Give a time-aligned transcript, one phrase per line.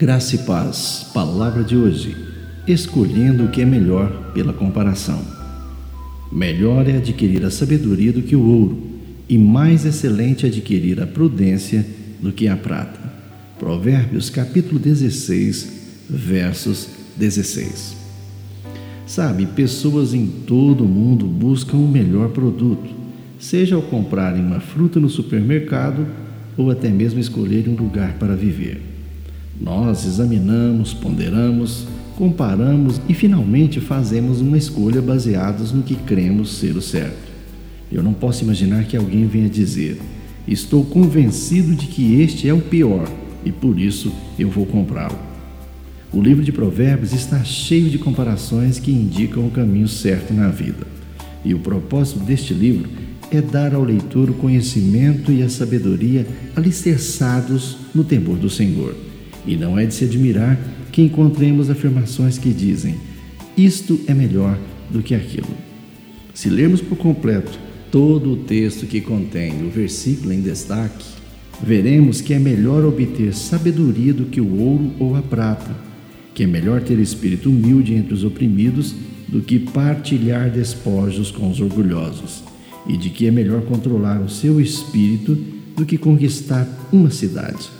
[0.00, 2.16] Graça e paz, palavra de hoje.
[2.66, 5.22] Escolhendo o que é melhor pela comparação.
[6.32, 8.78] Melhor é adquirir a sabedoria do que o ouro,
[9.28, 11.84] e mais excelente adquirir a prudência
[12.18, 12.98] do que a prata.
[13.58, 15.70] Provérbios capítulo 16,
[16.08, 17.94] versos 16.
[19.06, 22.88] Sabe, pessoas em todo o mundo buscam o melhor produto,
[23.38, 26.06] seja ao comprarem uma fruta no supermercado
[26.56, 28.88] ou até mesmo escolherem um lugar para viver.
[29.60, 36.80] Nós examinamos, ponderamos, comparamos e finalmente fazemos uma escolha baseados no que cremos ser o
[36.82, 37.30] certo.
[37.92, 40.00] Eu não posso imaginar que alguém venha dizer:
[40.48, 43.06] Estou convencido de que este é o pior
[43.44, 45.18] e por isso eu vou comprá-lo.
[46.10, 50.86] O livro de Provérbios está cheio de comparações que indicam o caminho certo na vida.
[51.44, 52.88] E o propósito deste livro
[53.30, 59.09] é dar ao leitor o conhecimento e a sabedoria alicerçados no temor do Senhor.
[59.46, 60.58] E não é de se admirar
[60.92, 62.96] que encontremos afirmações que dizem:
[63.56, 64.58] isto é melhor
[64.90, 65.48] do que aquilo.
[66.34, 67.58] Se lermos por completo
[67.90, 71.04] todo o texto que contém o versículo em destaque,
[71.62, 75.76] veremos que é melhor obter sabedoria do que o ouro ou a prata,
[76.34, 78.94] que é melhor ter espírito humilde entre os oprimidos
[79.28, 82.42] do que partilhar despojos com os orgulhosos,
[82.86, 85.36] e de que é melhor controlar o seu espírito
[85.76, 87.79] do que conquistar uma cidade.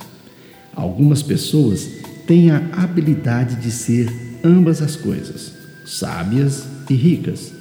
[0.74, 1.88] Algumas pessoas
[2.26, 4.12] têm a habilidade de ser
[4.44, 5.52] ambas as coisas,
[5.84, 7.52] sábias e ricas.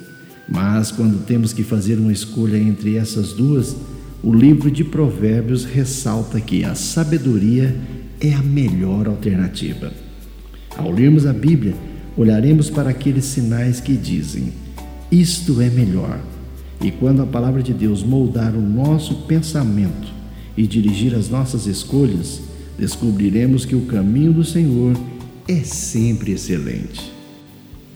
[0.48, 3.76] Mas quando temos que fazer uma escolha entre essas duas,
[4.22, 7.74] o livro de Provérbios ressalta que a sabedoria
[8.20, 9.92] é a melhor alternativa.
[10.76, 11.74] Ao lermos a Bíblia,
[12.16, 14.52] olharemos para aqueles sinais que dizem:
[15.10, 16.20] Isto é melhor.
[16.82, 20.08] E quando a palavra de Deus moldar o nosso pensamento
[20.56, 22.40] e dirigir as nossas escolhas,
[22.78, 24.96] descobriremos que o caminho do Senhor
[25.46, 27.12] é sempre excelente.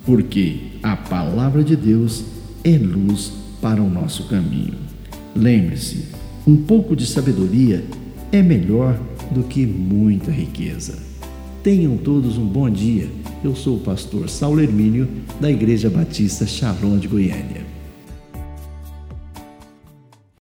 [0.04, 2.24] Porque a palavra de Deus
[2.62, 4.74] é luz para o nosso caminho.
[5.34, 6.04] Lembre-se,
[6.46, 7.84] um pouco de sabedoria
[8.30, 10.98] é melhor do que muita riqueza.
[11.62, 13.08] Tenham todos um bom dia.
[13.42, 15.08] Eu sou o pastor Saulo Hermínio,
[15.40, 17.63] da Igreja Batista Shalom de Goiânia.